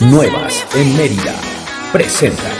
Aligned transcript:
Nuevas 0.00 0.66
en 0.74 0.96
Mérida. 0.96 1.34
Presenta. 1.92 2.50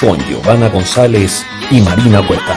Con 0.00 0.18
Giovanna 0.26 0.68
González 0.68 1.44
y 1.70 1.80
Marina 1.80 2.20
Huerta. 2.20 2.56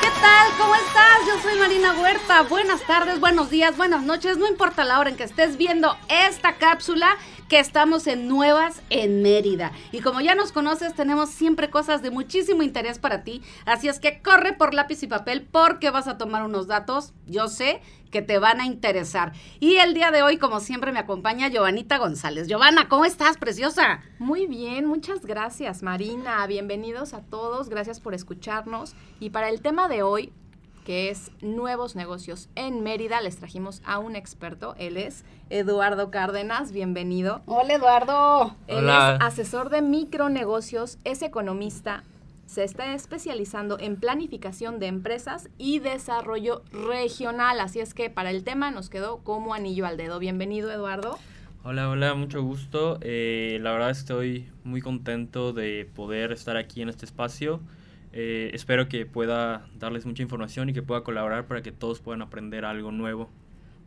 ¿Qué 0.00 0.08
tal? 0.20 0.48
¿Cómo 0.58 0.74
estás? 0.74 1.18
Yo 1.26 1.42
soy 1.42 1.58
Marina 1.58 1.94
Huerta. 1.94 2.42
Buenas 2.42 2.80
tardes, 2.82 3.18
buenos 3.18 3.50
días, 3.50 3.76
buenas 3.76 4.02
noches. 4.02 4.36
No 4.36 4.46
importa 4.46 4.84
la 4.84 4.98
hora 4.98 5.10
en 5.10 5.16
que 5.16 5.24
estés 5.24 5.56
viendo 5.56 5.96
esta 6.08 6.56
cápsula 6.56 7.16
que 7.52 7.60
estamos 7.60 8.06
en 8.06 8.28
Nuevas 8.28 8.80
en 8.88 9.20
Mérida. 9.20 9.72
Y 9.92 10.00
como 10.00 10.22
ya 10.22 10.34
nos 10.34 10.52
conoces, 10.52 10.94
tenemos 10.94 11.28
siempre 11.28 11.68
cosas 11.68 12.00
de 12.00 12.10
muchísimo 12.10 12.62
interés 12.62 12.98
para 12.98 13.24
ti. 13.24 13.42
Así 13.66 13.88
es 13.88 14.00
que 14.00 14.22
corre 14.22 14.54
por 14.54 14.72
lápiz 14.72 15.02
y 15.02 15.06
papel 15.06 15.46
porque 15.52 15.90
vas 15.90 16.08
a 16.08 16.16
tomar 16.16 16.44
unos 16.44 16.66
datos, 16.66 17.12
yo 17.26 17.48
sé, 17.48 17.82
que 18.10 18.22
te 18.22 18.38
van 18.38 18.62
a 18.62 18.64
interesar. 18.64 19.34
Y 19.60 19.76
el 19.76 19.92
día 19.92 20.10
de 20.10 20.22
hoy, 20.22 20.38
como 20.38 20.60
siempre, 20.60 20.92
me 20.92 21.00
acompaña 21.00 21.48
Giovanita 21.48 21.98
González. 21.98 22.48
Giovanna, 22.48 22.88
¿cómo 22.88 23.04
estás, 23.04 23.36
preciosa? 23.36 24.00
Muy 24.18 24.46
bien, 24.46 24.86
muchas 24.86 25.26
gracias, 25.26 25.82
Marina. 25.82 26.46
Bienvenidos 26.46 27.12
a 27.12 27.20
todos, 27.20 27.68
gracias 27.68 28.00
por 28.00 28.14
escucharnos. 28.14 28.94
Y 29.20 29.28
para 29.28 29.50
el 29.50 29.60
tema 29.60 29.88
de 29.88 30.02
hoy, 30.02 30.32
que 30.84 31.10
es 31.10 31.30
nuevos 31.40 31.96
negocios 31.96 32.48
en 32.54 32.82
Mérida. 32.82 33.20
Les 33.20 33.36
trajimos 33.36 33.82
a 33.84 33.98
un 33.98 34.16
experto, 34.16 34.74
él 34.78 34.96
es 34.96 35.24
Eduardo 35.50 36.10
Cárdenas, 36.10 36.72
bienvenido. 36.72 37.42
Hola 37.46 37.74
Eduardo. 37.74 38.56
Él 38.66 38.88
es 38.88 39.20
asesor 39.20 39.70
de 39.70 39.82
micronegocios, 39.82 40.98
es 41.04 41.22
economista, 41.22 42.04
se 42.46 42.64
está 42.64 42.94
especializando 42.94 43.78
en 43.78 43.96
planificación 43.96 44.78
de 44.78 44.86
empresas 44.86 45.48
y 45.58 45.78
desarrollo 45.78 46.62
regional, 46.70 47.60
así 47.60 47.80
es 47.80 47.94
que 47.94 48.10
para 48.10 48.30
el 48.30 48.44
tema 48.44 48.70
nos 48.70 48.90
quedó 48.90 49.18
como 49.18 49.54
anillo 49.54 49.86
al 49.86 49.96
dedo. 49.96 50.18
Bienvenido 50.18 50.70
Eduardo. 50.70 51.18
Hola, 51.64 51.88
hola, 51.88 52.14
mucho 52.14 52.42
gusto. 52.42 52.98
Eh, 53.02 53.58
la 53.62 53.70
verdad 53.70 53.90
estoy 53.90 54.48
muy 54.64 54.80
contento 54.80 55.52
de 55.52 55.88
poder 55.94 56.32
estar 56.32 56.56
aquí 56.56 56.82
en 56.82 56.88
este 56.88 57.06
espacio. 57.06 57.60
Eh, 58.12 58.50
espero 58.52 58.88
que 58.88 59.06
pueda 59.06 59.66
darles 59.78 60.06
mucha 60.06 60.22
información 60.22 60.68
y 60.68 60.72
que 60.72 60.82
pueda 60.82 61.02
colaborar 61.02 61.46
para 61.46 61.62
que 61.62 61.72
todos 61.72 62.00
puedan 62.00 62.22
aprender 62.22 62.64
algo 62.64 62.92
nuevo. 62.92 63.30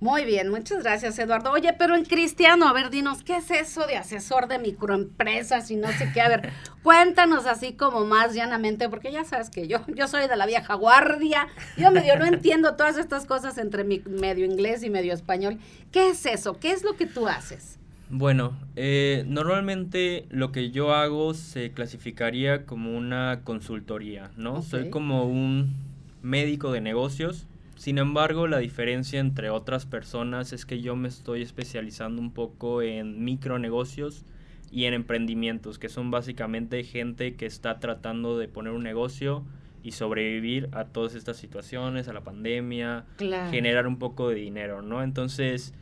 Muy 0.02 0.26
bien, 0.26 0.50
muchas 0.50 0.84
gracias 0.84 1.18
Eduardo. 1.20 1.52
Oye, 1.52 1.74
pero 1.74 1.96
en 1.96 2.04
cristiano, 2.04 2.68
a 2.68 2.74
ver, 2.74 2.90
dinos, 2.90 3.24
¿qué 3.24 3.38
es 3.38 3.50
eso 3.50 3.88
de 3.88 3.96
asesor 3.96 4.48
de 4.48 4.60
microempresas 4.60 5.72
y 5.72 5.78
no 5.78 5.88
sé 5.88 6.12
qué? 6.14 6.20
A 6.20 6.28
ver, 6.28 6.52
cuéntanos 6.84 7.46
así 7.46 7.74
como 7.74 8.04
más 8.04 8.34
llanamente, 8.34 8.90
porque 8.90 9.12
ya 9.12 9.24
sabes 9.24 9.50
que 9.50 9.68
yo, 9.68 9.80
yo 9.88 10.08
soy 10.10 10.28
de 10.28 10.36
la 10.36 10.46
vieja 10.46 10.74
guardia, 10.74 11.48
yo 11.78 11.92
medio 11.92 12.18
no 12.18 12.26
entiendo 12.26 12.76
todas 12.76 12.98
estas 12.98 13.26
cosas 13.26 13.58
entre 13.58 13.86
mi, 13.86 14.00
medio 14.00 14.46
inglés 14.46 14.84
y 14.84 14.90
medio 14.90 15.14
español. 15.14 15.60
¿Qué 15.94 16.10
es 16.10 16.26
eso? 16.26 16.60
¿Qué 16.60 16.72
es 16.72 16.84
lo 16.84 16.98
que 16.98 17.06
tú 17.06 17.28
haces? 17.28 17.80
Bueno, 18.10 18.54
eh, 18.76 19.24
normalmente 19.28 20.26
lo 20.30 20.52
que 20.52 20.72
yo 20.72 20.94
hago 20.94 21.34
se 21.34 21.72
clasificaría 21.72 22.66
como 22.66 22.96
una 22.96 23.42
consultoría, 23.44 24.32
¿no? 24.38 24.62
Soy 24.62 24.90
como 24.90 25.26
un 25.26 25.74
médico 26.22 26.72
de 26.72 26.82
negocios. 26.82 27.48
Sin 27.76 27.98
embargo, 27.98 28.48
la 28.48 28.60
diferencia 28.60 29.20
entre 29.20 29.50
otras 29.50 29.86
personas 29.86 30.54
es 30.54 30.66
que 30.66 30.82
yo 30.82 30.96
me 30.96 31.08
estoy 31.08 31.42
especializando 31.42 32.22
un 32.22 32.32
poco 32.32 32.82
en 32.82 33.24
micronegocios 33.24 34.24
y 34.72 34.86
en 34.86 34.94
emprendimientos, 34.94 35.80
que 35.80 35.90
son 35.90 36.12
básicamente 36.12 36.84
gente 36.84 37.36
que 37.36 37.46
está 37.46 37.80
tratando 37.80 38.38
de 38.38 38.48
poner 38.48 38.74
un 38.74 38.84
negocio 38.84 39.44
y 39.84 39.92
sobrevivir 39.92 40.70
a 40.72 40.86
todas 40.86 41.16
estas 41.16 41.38
situaciones, 41.38 42.08
a 42.08 42.14
la 42.14 42.22
pandemia, 42.22 43.06
generar 43.52 43.88
un 43.88 43.98
poco 43.98 44.30
de 44.30 44.36
dinero, 44.36 44.82
¿no? 44.82 45.04
Entonces, 45.04 45.74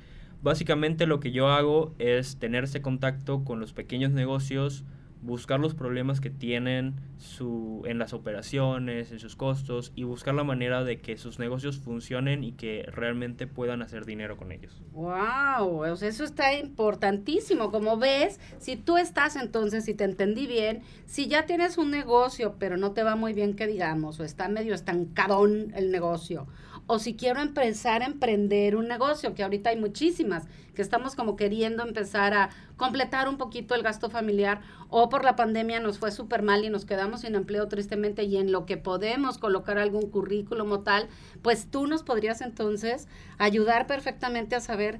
Básicamente 0.43 1.07
lo 1.07 1.21
que 1.21 1.31
yo 1.31 1.47
hago 1.47 1.95
es 1.99 2.37
tener 2.37 2.65
ese 2.65 2.81
contacto 2.81 3.45
con 3.45 3.61
los 3.61 3.71
pequeños 3.71 4.11
negocios, 4.11 4.83
buscar 5.21 5.57
los 5.61 5.73
problemas 5.73 6.19
que 6.19 6.29
tienen 6.29 6.95
su, 7.17 7.81
en 7.85 7.97
las 7.97 8.11
operaciones, 8.11 9.13
en 9.13 9.19
sus 9.19 9.37
costos 9.37 9.93
y 9.95 10.03
buscar 10.03 10.35
la 10.35 10.43
manera 10.43 10.83
de 10.83 10.99
que 10.99 11.17
sus 11.17 11.39
negocios 11.39 11.79
funcionen 11.79 12.43
y 12.43 12.51
que 12.51 12.85
realmente 12.91 13.47
puedan 13.47 13.81
hacer 13.81 14.05
dinero 14.05 14.35
con 14.35 14.51
ellos. 14.51 14.81
¡Wow! 14.91 15.85
eso 15.85 16.25
está 16.25 16.53
importantísimo. 16.55 17.71
Como 17.71 17.97
ves, 17.97 18.41
si 18.59 18.75
tú 18.75 18.97
estás 18.97 19.37
entonces, 19.37 19.85
si 19.85 19.93
te 19.93 20.03
entendí 20.03 20.45
bien, 20.45 20.81
si 21.05 21.27
ya 21.27 21.45
tienes 21.45 21.77
un 21.77 21.89
negocio 21.89 22.55
pero 22.59 22.75
no 22.75 22.91
te 22.91 23.03
va 23.03 23.15
muy 23.15 23.31
bien 23.31 23.55
que 23.55 23.65
digamos, 23.65 24.19
o 24.19 24.25
está 24.25 24.49
medio 24.49 24.73
estancadón 24.73 25.71
el 25.73 25.89
negocio, 25.89 26.47
o 26.87 26.99
si 26.99 27.15
quiero 27.15 27.41
empezar 27.41 28.01
a 28.01 28.05
emprender 28.05 28.75
un 28.75 28.87
negocio, 28.87 29.33
que 29.33 29.43
ahorita 29.43 29.69
hay 29.69 29.79
muchísimas, 29.79 30.45
que 30.75 30.81
estamos 30.81 31.15
como 31.15 31.35
queriendo 31.35 31.83
empezar 31.83 32.33
a 32.33 32.49
completar 32.77 33.29
un 33.29 33.37
poquito 33.37 33.75
el 33.75 33.83
gasto 33.83 34.09
familiar, 34.09 34.61
o 34.89 35.09
por 35.09 35.23
la 35.23 35.35
pandemia 35.35 35.79
nos 35.79 35.99
fue 35.99 36.11
súper 36.11 36.41
mal 36.41 36.65
y 36.65 36.69
nos 36.69 36.85
quedamos 36.85 37.21
sin 37.21 37.35
empleo 37.35 37.67
tristemente, 37.67 38.23
y 38.23 38.37
en 38.37 38.51
lo 38.51 38.65
que 38.65 38.77
podemos 38.77 39.37
colocar 39.37 39.77
algún 39.77 40.09
currículum 40.09 40.71
o 40.71 40.79
tal, 40.81 41.07
pues 41.41 41.67
tú 41.69 41.87
nos 41.87 42.03
podrías 42.03 42.41
entonces 42.41 43.07
ayudar 43.37 43.87
perfectamente 43.87 44.55
a 44.55 44.59
saber 44.59 44.99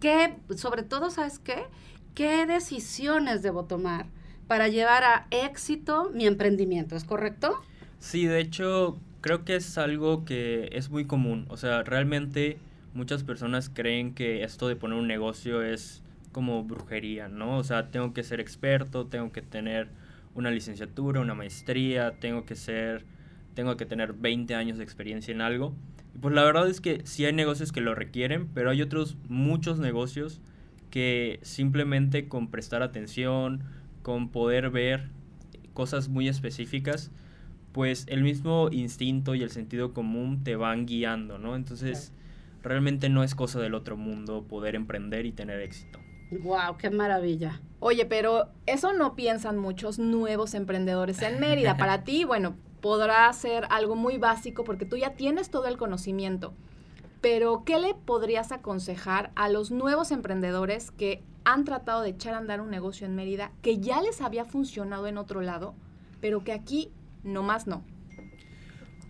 qué, 0.00 0.36
sobre 0.56 0.82
todo, 0.82 1.10
¿sabes 1.10 1.38
qué? 1.38 1.64
¿Qué 2.14 2.46
decisiones 2.46 3.42
debo 3.42 3.64
tomar 3.64 4.06
para 4.46 4.68
llevar 4.68 5.04
a 5.04 5.26
éxito 5.30 6.10
mi 6.12 6.26
emprendimiento? 6.26 6.96
¿Es 6.96 7.04
correcto? 7.04 7.56
Sí, 7.98 8.26
de 8.26 8.40
hecho, 8.40 8.98
creo 9.26 9.44
que 9.44 9.56
es 9.56 9.76
algo 9.76 10.24
que 10.24 10.68
es 10.70 10.88
muy 10.88 11.04
común. 11.04 11.46
O 11.48 11.56
sea, 11.56 11.82
realmente 11.82 12.58
muchas 12.94 13.24
personas 13.24 13.68
creen 13.68 14.14
que 14.14 14.44
esto 14.44 14.68
de 14.68 14.76
poner 14.76 14.96
un 14.96 15.08
negocio 15.08 15.62
es 15.62 16.04
como 16.30 16.62
brujería, 16.62 17.26
¿no? 17.26 17.58
O 17.58 17.64
sea, 17.64 17.90
tengo 17.90 18.14
que 18.14 18.22
ser 18.22 18.38
experto, 18.38 19.08
tengo 19.08 19.32
que 19.32 19.42
tener 19.42 19.88
una 20.36 20.52
licenciatura, 20.52 21.20
una 21.20 21.34
maestría, 21.34 22.12
tengo 22.20 22.44
que 22.44 22.54
ser, 22.54 23.04
tengo 23.54 23.76
que 23.76 23.84
tener 23.84 24.12
20 24.12 24.54
años 24.54 24.78
de 24.78 24.84
experiencia 24.84 25.34
en 25.34 25.40
algo. 25.40 25.74
Y 26.14 26.18
pues 26.18 26.32
la 26.32 26.44
verdad 26.44 26.68
es 26.68 26.80
que 26.80 27.00
sí 27.04 27.24
hay 27.24 27.32
negocios 27.32 27.72
que 27.72 27.80
lo 27.80 27.96
requieren, 27.96 28.46
pero 28.54 28.70
hay 28.70 28.80
otros 28.80 29.16
muchos 29.28 29.80
negocios 29.80 30.40
que 30.90 31.40
simplemente 31.42 32.28
con 32.28 32.48
prestar 32.48 32.84
atención, 32.84 33.64
con 34.02 34.28
poder 34.28 34.70
ver 34.70 35.08
cosas 35.74 36.08
muy 36.08 36.28
específicas, 36.28 37.10
pues 37.76 38.06
el 38.08 38.22
mismo 38.22 38.70
instinto 38.72 39.34
y 39.34 39.42
el 39.42 39.50
sentido 39.50 39.92
común 39.92 40.42
te 40.42 40.56
van 40.56 40.86
guiando, 40.86 41.36
¿no? 41.36 41.54
Entonces, 41.54 42.10
realmente 42.62 43.10
no 43.10 43.22
es 43.22 43.34
cosa 43.34 43.60
del 43.60 43.74
otro 43.74 43.98
mundo 43.98 44.44
poder 44.48 44.74
emprender 44.74 45.26
y 45.26 45.32
tener 45.32 45.60
éxito. 45.60 45.98
¡Wow! 46.30 46.78
¡Qué 46.78 46.88
maravilla! 46.88 47.60
Oye, 47.78 48.06
pero 48.06 48.48
eso 48.64 48.94
no 48.94 49.14
piensan 49.14 49.58
muchos 49.58 49.98
nuevos 49.98 50.54
emprendedores 50.54 51.20
en 51.20 51.38
Mérida. 51.38 51.76
Para 51.76 52.02
ti, 52.02 52.24
bueno, 52.24 52.56
podrá 52.80 53.30
ser 53.34 53.66
algo 53.68 53.94
muy 53.94 54.16
básico 54.16 54.64
porque 54.64 54.86
tú 54.86 54.96
ya 54.96 55.10
tienes 55.10 55.50
todo 55.50 55.66
el 55.66 55.76
conocimiento. 55.76 56.54
Pero, 57.20 57.62
¿qué 57.66 57.78
le 57.78 57.94
podrías 57.94 58.52
aconsejar 58.52 59.32
a 59.34 59.50
los 59.50 59.70
nuevos 59.70 60.12
emprendedores 60.12 60.92
que 60.92 61.22
han 61.44 61.64
tratado 61.64 62.00
de 62.00 62.08
echar 62.08 62.32
a 62.32 62.38
andar 62.38 62.62
un 62.62 62.70
negocio 62.70 63.06
en 63.06 63.16
Mérida, 63.16 63.52
que 63.60 63.80
ya 63.80 64.00
les 64.00 64.22
había 64.22 64.46
funcionado 64.46 65.08
en 65.08 65.18
otro 65.18 65.42
lado, 65.42 65.74
pero 66.22 66.42
que 66.42 66.52
aquí 66.52 66.90
no 67.26 67.42
más 67.42 67.66
no. 67.66 67.84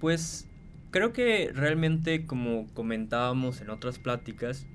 Pues 0.00 0.48
creo 0.90 1.12
que 1.12 1.52
realmente, 1.54 2.26
como 2.26 2.66
comentábamos 2.74 3.60
en 3.60 3.70
otras 3.70 3.98
pláticas, 3.98 4.66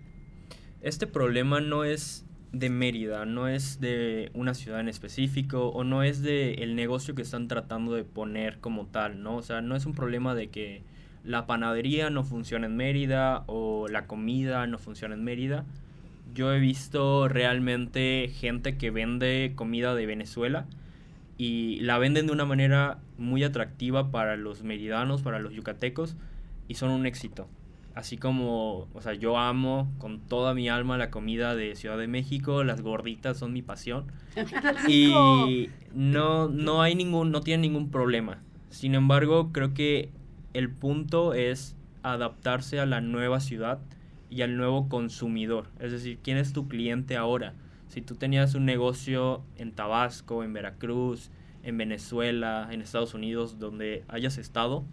este 0.81 1.07
problema 1.07 1.61
no 1.61 1.83
es 1.83 2.25
de 2.51 2.69
Mérida, 2.69 3.25
no 3.25 3.47
es 3.47 3.79
de 3.79 4.29
una 4.33 4.53
ciudad 4.53 4.79
en 4.79 4.89
específico 4.89 5.69
o 5.69 5.83
no 5.83 6.03
es 6.03 6.21
de 6.21 6.55
el 6.55 6.75
negocio 6.75 7.15
que 7.15 7.21
están 7.21 7.47
tratando 7.47 7.93
de 7.93 8.03
poner 8.03 8.59
como 8.59 8.87
tal, 8.87 9.23
¿no? 9.23 9.37
O 9.37 9.41
sea, 9.41 9.61
no 9.61 9.75
es 9.75 9.85
un 9.85 9.93
problema 9.93 10.35
de 10.35 10.49
que 10.49 10.83
la 11.23 11.45
panadería 11.45 12.09
no 12.09 12.23
funciona 12.23 12.65
en 12.65 12.75
Mérida 12.75 13.43
o 13.47 13.87
la 13.87 14.05
comida 14.07 14.67
no 14.67 14.77
funciona 14.77 15.15
en 15.15 15.23
Mérida. 15.23 15.65
Yo 16.33 16.53
he 16.53 16.59
visto 16.59 17.27
realmente 17.27 18.29
gente 18.33 18.77
que 18.77 18.91
vende 18.91 19.53
comida 19.55 19.95
de 19.95 20.05
Venezuela 20.05 20.65
y 21.37 21.79
la 21.81 21.97
venden 21.97 22.27
de 22.27 22.33
una 22.33 22.45
manera 22.45 22.99
muy 23.21 23.43
atractiva 23.43 24.11
para 24.11 24.35
los 24.35 24.63
meridanos, 24.63 25.21
para 25.21 25.39
los 25.39 25.53
yucatecos 25.53 26.17
y 26.67 26.75
son 26.75 26.91
un 26.91 27.05
éxito. 27.05 27.47
Así 27.93 28.17
como, 28.17 28.87
o 28.93 29.01
sea, 29.01 29.13
yo 29.13 29.37
amo 29.37 29.91
con 29.97 30.21
toda 30.21 30.53
mi 30.53 30.69
alma 30.69 30.97
la 30.97 31.11
comida 31.11 31.55
de 31.55 31.75
Ciudad 31.75 31.97
de 31.97 32.07
México, 32.07 32.63
las 32.63 32.81
gorditas 32.81 33.37
son 33.37 33.51
mi 33.51 33.61
pasión. 33.61 34.05
y 34.87 35.69
no, 35.93 36.47
no 36.47 36.81
hay 36.81 36.95
ningún, 36.95 37.31
no 37.31 37.41
tiene 37.41 37.63
ningún 37.63 37.91
problema. 37.91 38.41
Sin 38.69 38.95
embargo, 38.95 39.51
creo 39.51 39.73
que 39.73 40.09
el 40.53 40.69
punto 40.69 41.33
es 41.33 41.75
adaptarse 42.03 42.79
a 42.79 42.85
la 42.85 43.01
nueva 43.01 43.41
ciudad 43.41 43.79
y 44.29 44.41
al 44.41 44.55
nuevo 44.55 44.87
consumidor. 44.87 45.67
Es 45.79 45.91
decir, 45.91 46.19
¿quién 46.23 46.37
es 46.37 46.53
tu 46.53 46.69
cliente 46.69 47.17
ahora? 47.17 47.53
Si 47.89 48.01
tú 48.01 48.15
tenías 48.15 48.55
un 48.55 48.65
negocio 48.65 49.43
en 49.57 49.73
Tabasco, 49.73 50.45
en 50.45 50.53
Veracruz, 50.53 51.29
en 51.63 51.77
Venezuela, 51.77 52.67
en 52.71 52.81
Estados 52.81 53.13
Unidos, 53.13 53.59
donde 53.59 54.03
hayas 54.07 54.37
estado, 54.37 54.85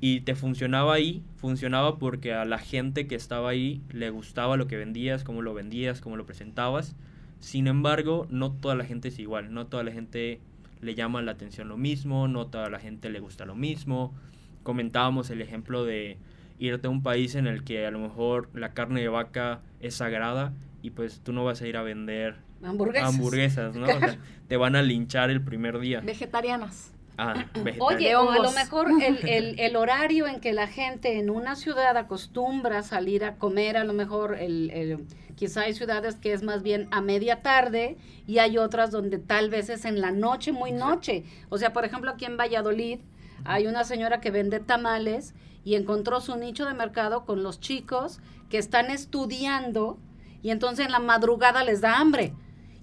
y 0.00 0.20
te 0.20 0.34
funcionaba 0.34 0.94
ahí, 0.94 1.22
funcionaba 1.36 1.98
porque 1.98 2.34
a 2.34 2.44
la 2.44 2.58
gente 2.58 3.06
que 3.06 3.14
estaba 3.14 3.50
ahí 3.50 3.80
le 3.90 4.10
gustaba 4.10 4.56
lo 4.56 4.66
que 4.66 4.76
vendías, 4.76 5.24
cómo 5.24 5.42
lo 5.42 5.54
vendías, 5.54 6.00
cómo 6.00 6.16
lo 6.16 6.26
presentabas. 6.26 6.94
Sin 7.40 7.66
embargo, 7.66 8.26
no 8.30 8.52
toda 8.52 8.74
la 8.74 8.84
gente 8.84 9.08
es 9.08 9.18
igual, 9.18 9.52
no 9.54 9.66
toda 9.66 9.82
la 9.84 9.92
gente 9.92 10.40
le 10.82 10.94
llama 10.94 11.22
la 11.22 11.32
atención 11.32 11.68
lo 11.68 11.78
mismo, 11.78 12.28
no 12.28 12.46
toda 12.46 12.68
la 12.68 12.78
gente 12.78 13.08
le 13.08 13.20
gusta 13.20 13.46
lo 13.46 13.54
mismo. 13.54 14.14
Comentábamos 14.62 15.30
el 15.30 15.40
ejemplo 15.40 15.84
de 15.84 16.18
irte 16.58 16.86
a 16.86 16.90
un 16.90 17.02
país 17.02 17.34
en 17.34 17.46
el 17.46 17.64
que 17.64 17.86
a 17.86 17.90
lo 17.90 17.98
mejor 17.98 18.50
la 18.54 18.74
carne 18.74 19.00
de 19.00 19.08
vaca 19.08 19.60
es 19.80 19.94
sagrada 19.94 20.52
y 20.82 20.90
pues 20.90 21.20
tú 21.20 21.32
no 21.32 21.44
vas 21.44 21.62
a 21.62 21.66
ir 21.66 21.76
a 21.76 21.82
vender 21.82 22.36
Hamburguesas. 22.62 23.08
hamburguesas, 23.14 23.74
¿no? 23.76 23.86
O 23.86 23.98
sea, 23.98 24.18
te 24.48 24.56
van 24.56 24.76
a 24.76 24.82
linchar 24.82 25.30
el 25.30 25.42
primer 25.42 25.78
día. 25.78 26.00
Vegetarianas. 26.00 26.92
Ah, 27.18 27.46
Oye, 27.78 28.14
o 28.14 28.30
a 28.30 28.38
lo 28.40 28.52
mejor 28.52 28.88
el, 29.02 29.26
el- 29.26 29.58
el 29.58 29.76
horario 29.76 30.26
en 30.26 30.38
que 30.40 30.52
la 30.52 30.66
gente 30.66 31.18
en 31.18 31.30
una 31.30 31.56
ciudad 31.56 31.96
acostumbra 31.96 32.82
salir 32.82 33.24
a 33.24 33.36
comer, 33.36 33.78
a 33.78 33.84
lo 33.84 33.94
mejor 33.94 34.36
el, 34.38 34.70
el- 34.70 35.06
quizá 35.34 35.62
hay 35.62 35.72
ciudades 35.72 36.16
que 36.16 36.34
es 36.34 36.42
más 36.42 36.62
bien 36.62 36.88
a 36.90 37.00
media 37.00 37.40
tarde 37.42 37.96
y 38.26 38.38
hay 38.38 38.58
otras 38.58 38.90
donde 38.90 39.18
tal 39.18 39.48
vez 39.48 39.70
es 39.70 39.86
en 39.86 40.02
la 40.02 40.10
noche, 40.10 40.52
muy 40.52 40.72
noche. 40.72 41.24
O 41.48 41.56
sea, 41.56 41.72
por 41.72 41.86
ejemplo, 41.86 42.10
aquí 42.10 42.26
en 42.26 42.36
Valladolid 42.36 42.98
hay 43.44 43.66
una 43.66 43.84
señora 43.84 44.20
que 44.20 44.30
vende 44.30 44.60
tamales 44.60 45.34
y 45.64 45.74
encontró 45.74 46.20
su 46.20 46.36
nicho 46.36 46.66
de 46.66 46.74
mercado 46.74 47.24
con 47.24 47.42
los 47.42 47.60
chicos 47.60 48.20
que 48.50 48.58
están 48.58 48.90
estudiando 48.90 49.98
y 50.42 50.50
entonces 50.50 50.84
en 50.86 50.92
la 50.92 51.00
madrugada 51.00 51.64
les 51.64 51.80
da 51.80 51.98
hambre. 51.98 52.34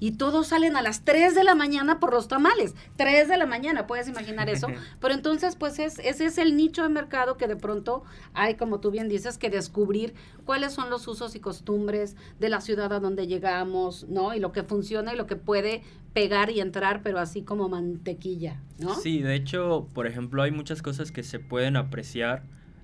Y 0.04 0.18
todos 0.18 0.48
salen 0.48 0.76
a 0.76 0.82
las 0.82 1.06
3 1.06 1.34
de 1.34 1.46
la 1.46 1.56
mañana 1.56 2.02
por 2.02 2.12
los 2.12 2.28
tamales. 2.28 2.76
3 2.98 3.30
de 3.30 3.38
la 3.38 3.46
mañana, 3.46 3.88
puedes 3.88 4.10
imaginar 4.10 4.50
eso. 4.50 4.68
Pero 5.00 5.14
entonces, 5.14 5.56
pues 5.56 5.80
es, 5.80 5.98
ese 6.00 6.26
es 6.26 6.38
el 6.38 6.58
nicho 6.58 6.84
de 6.84 6.90
mercado 6.90 7.38
que 7.38 7.48
de 7.48 7.56
pronto 7.56 8.04
hay, 8.34 8.56
como 8.56 8.82
tú 8.82 8.92
bien 8.92 9.08
dices, 9.08 9.38
que 9.38 9.50
descubrir 9.50 10.14
cuáles 10.44 10.74
son 10.74 10.90
los 10.90 11.08
usos 11.08 11.36
y 11.36 11.40
costumbres 11.40 12.18
de 12.38 12.50
la 12.50 12.60
ciudad 12.60 12.92
a 12.92 13.00
donde 13.00 13.28
llegamos, 13.28 14.06
¿no? 14.10 14.36
Y 14.36 14.42
lo 14.42 14.52
que 14.52 14.64
funciona 14.64 15.14
y 15.14 15.16
lo 15.16 15.26
que 15.26 15.38
puede 15.38 15.84
pegar 16.12 16.50
y 16.50 16.60
entrar, 16.60 17.02
pero 17.02 17.18
así 17.18 17.44
como 17.44 17.70
mantequilla, 17.70 18.60
¿no? 18.80 18.96
Sí, 18.96 19.22
de 19.22 19.36
hecho, 19.36 19.88
por 19.94 20.06
ejemplo, 20.06 20.44
hay 20.44 20.52
muchas 20.52 20.82
cosas 20.82 21.14
que 21.14 21.24
se 21.24 21.40
pueden 21.40 21.78
apreciar 21.78 22.44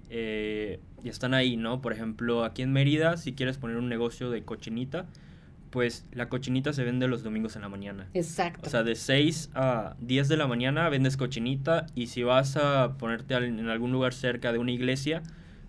eh, 0.09 0.79
y 1.03 1.09
están 1.09 1.33
ahí, 1.33 1.57
¿no? 1.57 1.81
Por 1.81 1.91
ejemplo, 1.91 2.45
aquí 2.45 2.61
en 2.61 2.71
Mérida, 2.71 3.17
si 3.17 3.33
quieres 3.33 3.57
poner 3.57 3.75
un 3.75 3.89
negocio 3.89 4.29
de 4.29 4.43
cochinita, 4.43 5.05
pues 5.69 6.05
la 6.11 6.29
cochinita 6.29 6.73
se 6.73 6.83
vende 6.83 7.07
los 7.07 7.23
domingos 7.23 7.55
en 7.55 7.61
la 7.61 7.69
mañana. 7.69 8.07
Exacto. 8.13 8.67
O 8.67 8.69
sea, 8.69 8.83
de 8.83 8.95
6 8.95 9.51
a 9.53 9.95
10 10.01 10.27
de 10.27 10.37
la 10.37 10.47
mañana 10.47 10.89
vendes 10.89 11.17
cochinita 11.17 11.87
y 11.95 12.07
si 12.07 12.23
vas 12.23 12.57
a 12.57 12.97
ponerte 12.97 13.35
en 13.35 13.69
algún 13.69 13.91
lugar 13.91 14.13
cerca 14.13 14.51
de 14.51 14.57
una 14.57 14.71
iglesia, 14.71 15.21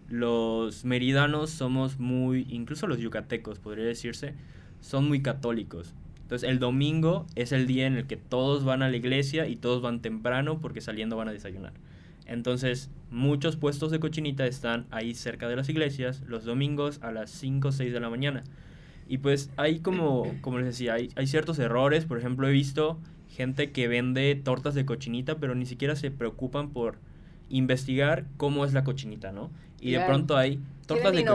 los 0.09 0.85
meridanos 0.85 1.51
somos 1.51 1.99
muy, 1.99 2.47
incluso 2.49 2.87
los 2.87 2.99
yucatecos 2.99 3.59
podría 3.59 3.85
decirse, 3.85 4.35
son 4.81 5.09
muy 5.09 5.23
católicos. 5.23 5.95
Entonces 6.23 6.49
el 6.49 6.59
domingo 6.59 7.27
es 7.35 7.53
el 7.53 7.67
día 7.67 7.87
en 7.87 7.97
el 7.97 8.07
que 8.07 8.17
todos 8.17 8.65
van 8.65 8.83
a 8.83 8.89
la 8.89 8.97
iglesia 8.97 9.47
y 9.47 9.57
todos 9.57 9.83
van 9.83 10.01
temprano 10.01 10.61
porque 10.61 10.81
saliendo 10.81 11.17
van 11.17 11.29
a 11.29 11.33
desayunar. 11.33 11.73
Entonces 12.27 12.91
muchos 13.11 13.57
puestos 13.57 13.91
de 13.91 13.99
cochinita 13.99 14.47
están 14.47 14.87
ahí 14.91 15.15
cerca 15.15 15.49
de 15.49 15.57
las 15.57 15.69
iglesias 15.69 16.23
los 16.27 16.45
domingos 16.45 17.01
a 17.03 17.11
las 17.11 17.31
5 17.31 17.69
o 17.69 17.73
6 17.73 17.93
de 17.93 18.01
la 18.01 18.11
mañana. 18.11 18.45
Y 19.11 19.19
pues 19.19 19.51
hay 19.57 19.81
como, 19.81 20.25
como 20.41 20.59
les 20.59 20.69
decía, 20.69 20.95
hay, 20.95 21.09
hay 21.17 21.27
ciertos 21.27 21.59
errores. 21.59 22.05
Por 22.05 22.17
ejemplo, 22.17 22.47
he 22.47 22.53
visto 22.53 23.01
gente 23.29 23.73
que 23.73 23.89
vende 23.89 24.37
tortas 24.37 24.77
de 24.77 24.87
cochinita, 24.87 25.39
pero 25.39 25.57
ni 25.57 25.67
siquiera 25.67 25.97
se 25.97 26.13
preocupan 26.13 26.71
por 26.71 26.99
investigar 27.49 28.27
cómo 28.37 28.65
es 28.65 28.73
la 28.73 28.85
cochinita, 28.85 29.33
¿no? 29.33 29.51
Y 29.81 29.91
de 29.91 30.01
pronto 30.01 30.37
hay 30.37 30.61
tortas 30.87 31.13
de. 31.13 31.27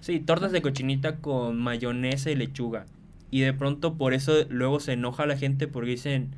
Sí, 0.00 0.20
tortas 0.20 0.52
de 0.52 0.60
cochinita 0.60 1.20
con 1.20 1.58
mayonesa 1.58 2.30
y 2.30 2.34
lechuga. 2.34 2.84
Y 3.30 3.40
de 3.40 3.54
pronto 3.54 3.94
por 3.94 4.12
eso 4.12 4.34
luego 4.50 4.78
se 4.78 4.92
enoja 4.92 5.24
la 5.24 5.38
gente 5.38 5.68
porque 5.68 5.92
dicen, 5.92 6.36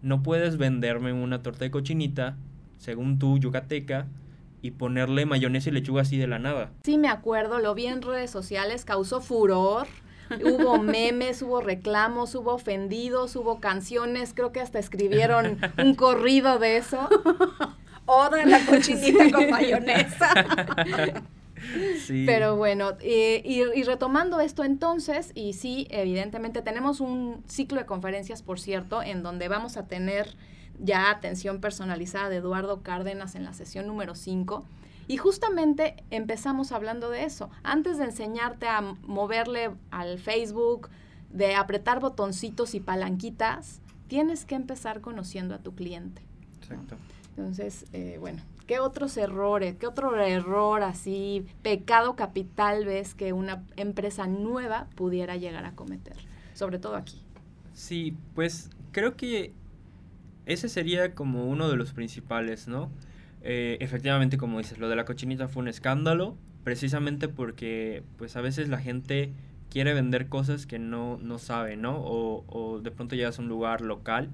no 0.00 0.22
puedes 0.22 0.58
venderme 0.58 1.12
una 1.12 1.42
torta 1.42 1.64
de 1.64 1.72
cochinita, 1.72 2.36
según 2.78 3.18
tú, 3.18 3.36
yucateca, 3.38 4.06
y 4.62 4.70
ponerle 4.70 5.26
mayonesa 5.26 5.70
y 5.70 5.72
lechuga 5.72 6.02
así 6.02 6.18
de 6.18 6.28
la 6.28 6.38
nada. 6.38 6.70
Sí, 6.84 6.98
me 6.98 7.08
acuerdo, 7.08 7.58
lo 7.58 7.74
vi 7.74 7.86
en 7.86 8.00
redes 8.00 8.30
sociales, 8.30 8.84
causó 8.84 9.20
furor. 9.20 9.88
Hubo 10.44 10.78
memes, 10.78 11.42
hubo 11.42 11.60
reclamos, 11.60 12.34
hubo 12.34 12.54
ofendidos, 12.54 13.36
hubo 13.36 13.60
canciones, 13.60 14.32
creo 14.34 14.52
que 14.52 14.60
hasta 14.60 14.78
escribieron 14.78 15.58
un 15.78 15.94
corrido 15.94 16.58
de 16.58 16.76
eso. 16.76 17.08
Oda 18.06 18.44
la 18.46 18.64
cochinita 18.64 19.30
con 19.30 19.50
mayonesa. 19.50 21.24
Sí. 22.06 22.24
Pero 22.26 22.56
bueno, 22.56 22.92
eh, 23.00 23.42
y, 23.44 23.62
y 23.62 23.82
retomando 23.82 24.40
esto 24.40 24.62
entonces, 24.62 25.32
y 25.34 25.54
sí, 25.54 25.88
evidentemente 25.90 26.62
tenemos 26.62 27.00
un 27.00 27.42
ciclo 27.48 27.80
de 27.80 27.86
conferencias, 27.86 28.42
por 28.42 28.60
cierto, 28.60 29.02
en 29.02 29.22
donde 29.22 29.48
vamos 29.48 29.76
a 29.76 29.86
tener 29.88 30.36
ya 30.78 31.10
atención 31.10 31.60
personalizada 31.60 32.28
de 32.28 32.36
Eduardo 32.36 32.82
Cárdenas 32.82 33.34
en 33.34 33.44
la 33.44 33.52
sesión 33.52 33.86
número 33.86 34.14
5. 34.14 34.64
Y 35.08 35.18
justamente 35.18 36.02
empezamos 36.10 36.72
hablando 36.72 37.10
de 37.10 37.24
eso. 37.24 37.50
Antes 37.62 37.98
de 37.98 38.04
enseñarte 38.04 38.66
a 38.66 38.80
moverle 38.80 39.70
al 39.90 40.18
Facebook, 40.18 40.88
de 41.30 41.54
apretar 41.54 42.00
botoncitos 42.00 42.74
y 42.74 42.80
palanquitas, 42.80 43.80
tienes 44.08 44.44
que 44.44 44.54
empezar 44.54 45.00
conociendo 45.00 45.54
a 45.54 45.58
tu 45.58 45.74
cliente. 45.74 46.22
Exacto. 46.60 46.96
Entonces, 47.36 47.84
eh, 47.92 48.16
bueno, 48.18 48.42
¿qué 48.66 48.78
otros 48.78 49.16
errores, 49.16 49.76
qué 49.76 49.86
otro 49.86 50.16
error 50.16 50.82
así, 50.82 51.46
pecado 51.62 52.16
capital 52.16 52.86
ves 52.86 53.14
que 53.14 53.32
una 53.32 53.64
empresa 53.76 54.26
nueva 54.26 54.88
pudiera 54.94 55.36
llegar 55.36 55.66
a 55.66 55.72
cometer? 55.72 56.16
Sobre 56.54 56.78
todo 56.78 56.96
aquí. 56.96 57.20
Sí, 57.74 58.16
pues 58.34 58.70
creo 58.92 59.16
que 59.16 59.52
ese 60.46 60.68
sería 60.70 61.14
como 61.14 61.44
uno 61.44 61.68
de 61.68 61.76
los 61.76 61.92
principales, 61.92 62.66
¿no? 62.68 62.90
Eh, 63.42 63.76
efectivamente, 63.80 64.38
como 64.38 64.58
dices, 64.58 64.78
lo 64.78 64.88
de 64.88 64.96
la 64.96 65.04
cochinita 65.04 65.48
fue 65.48 65.62
un 65.62 65.68
escándalo, 65.68 66.36
precisamente 66.64 67.28
porque 67.28 68.02
pues 68.16 68.36
a 68.36 68.40
veces 68.40 68.68
la 68.68 68.78
gente 68.78 69.32
quiere 69.70 69.94
vender 69.94 70.28
cosas 70.28 70.66
que 70.66 70.78
no, 70.78 71.18
no 71.18 71.38
sabe, 71.38 71.76
¿no? 71.76 71.98
O, 71.98 72.44
o 72.48 72.80
de 72.80 72.90
pronto 72.90 73.14
llegas 73.14 73.38
a 73.38 73.42
un 73.42 73.48
lugar 73.48 73.80
local 73.80 74.30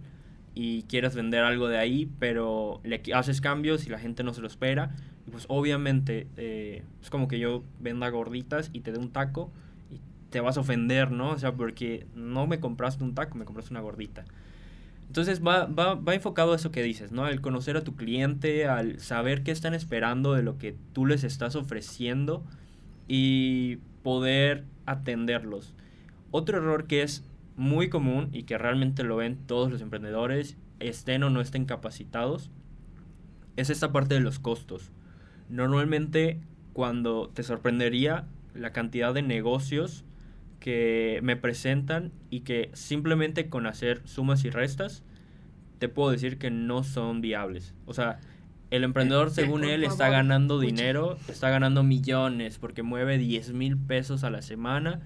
y 0.54 0.82
quieres 0.84 1.14
vender 1.14 1.44
algo 1.44 1.68
de 1.68 1.78
ahí, 1.78 2.10
pero 2.18 2.80
le 2.84 3.02
haces 3.14 3.40
cambios 3.40 3.86
y 3.86 3.90
la 3.90 3.98
gente 3.98 4.22
no 4.22 4.34
se 4.34 4.40
lo 4.40 4.46
espera. 4.46 4.94
Y 5.26 5.30
pues 5.30 5.46
obviamente 5.48 6.26
eh, 6.36 6.82
es 7.00 7.10
como 7.10 7.28
que 7.28 7.38
yo 7.38 7.62
venda 7.80 8.08
gorditas 8.10 8.70
y 8.72 8.80
te 8.80 8.92
dé 8.92 8.98
un 8.98 9.10
taco 9.10 9.50
y 9.90 10.00
te 10.30 10.40
vas 10.40 10.56
a 10.56 10.60
ofender, 10.60 11.10
¿no? 11.10 11.30
O 11.30 11.38
sea, 11.38 11.52
porque 11.52 12.06
no 12.14 12.46
me 12.46 12.60
compraste 12.60 13.04
un 13.04 13.14
taco, 13.14 13.36
me 13.38 13.44
compraste 13.44 13.72
una 13.72 13.80
gordita. 13.80 14.24
Entonces 15.12 15.46
va, 15.46 15.66
va, 15.66 15.94
va 15.94 16.14
enfocado 16.14 16.54
eso 16.54 16.70
que 16.70 16.82
dices, 16.82 17.12
¿no? 17.12 17.26
Al 17.26 17.42
conocer 17.42 17.76
a 17.76 17.84
tu 17.84 17.96
cliente, 17.96 18.66
al 18.66 18.98
saber 18.98 19.42
qué 19.42 19.50
están 19.50 19.74
esperando 19.74 20.32
de 20.32 20.42
lo 20.42 20.56
que 20.56 20.74
tú 20.94 21.04
les 21.04 21.22
estás 21.22 21.54
ofreciendo 21.54 22.42
y 23.08 23.76
poder 24.02 24.64
atenderlos. 24.86 25.74
Otro 26.30 26.56
error 26.56 26.86
que 26.86 27.02
es 27.02 27.28
muy 27.58 27.90
común 27.90 28.30
y 28.32 28.44
que 28.44 28.56
realmente 28.56 29.04
lo 29.04 29.16
ven 29.16 29.36
todos 29.46 29.70
los 29.70 29.82
emprendedores, 29.82 30.56
estén 30.80 31.24
o 31.24 31.28
no 31.28 31.42
estén 31.42 31.66
capacitados, 31.66 32.50
es 33.56 33.68
esta 33.68 33.92
parte 33.92 34.14
de 34.14 34.20
los 34.20 34.38
costos. 34.38 34.92
Normalmente 35.50 36.40
cuando 36.72 37.28
te 37.28 37.42
sorprendería 37.42 38.24
la 38.54 38.72
cantidad 38.72 39.12
de 39.12 39.20
negocios 39.20 40.06
que 40.62 41.18
me 41.24 41.34
presentan 41.34 42.12
y 42.30 42.42
que 42.42 42.70
simplemente 42.72 43.48
con 43.48 43.66
hacer 43.66 44.00
sumas 44.04 44.44
y 44.44 44.50
restas 44.50 45.02
te 45.80 45.88
puedo 45.88 46.12
decir 46.12 46.38
que 46.38 46.52
no 46.52 46.84
son 46.84 47.20
viables. 47.20 47.74
O 47.84 47.94
sea, 47.94 48.20
el 48.70 48.84
emprendedor 48.84 49.32
según 49.32 49.62
por 49.62 49.70
él 49.70 49.82
está 49.82 50.08
ganando 50.08 50.60
dinero, 50.60 51.18
está 51.26 51.50
ganando 51.50 51.82
millones 51.82 52.58
porque 52.58 52.84
mueve 52.84 53.18
10 53.18 53.54
mil 53.54 53.76
pesos 53.76 54.22
a 54.22 54.30
la 54.30 54.40
semana 54.40 55.00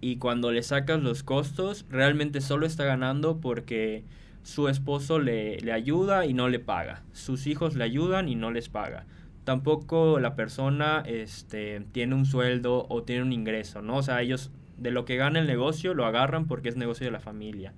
y 0.00 0.16
cuando 0.16 0.50
le 0.50 0.64
sacas 0.64 1.00
los 1.00 1.22
costos 1.22 1.86
realmente 1.88 2.40
solo 2.40 2.66
está 2.66 2.84
ganando 2.84 3.40
porque 3.40 4.02
su 4.42 4.66
esposo 4.66 5.20
le, 5.20 5.60
le 5.60 5.70
ayuda 5.70 6.26
y 6.26 6.34
no 6.34 6.48
le 6.48 6.58
paga. 6.58 7.04
Sus 7.12 7.46
hijos 7.46 7.76
le 7.76 7.84
ayudan 7.84 8.28
y 8.28 8.34
no 8.34 8.50
les 8.50 8.68
paga. 8.68 9.06
Tampoco 9.44 10.18
la 10.18 10.34
persona 10.34 11.04
este, 11.06 11.80
tiene 11.92 12.16
un 12.16 12.26
sueldo 12.26 12.86
o 12.88 13.04
tiene 13.04 13.22
un 13.22 13.32
ingreso, 13.32 13.82
¿no? 13.82 13.98
O 13.98 14.02
sea, 14.02 14.20
ellos 14.20 14.50
de 14.80 14.90
lo 14.90 15.04
que 15.04 15.16
gana 15.16 15.38
el 15.38 15.46
negocio 15.46 15.94
lo 15.94 16.04
agarran 16.06 16.46
porque 16.46 16.68
es 16.68 16.76
negocio 16.76 17.06
de 17.06 17.12
la 17.12 17.20
familia. 17.20 17.72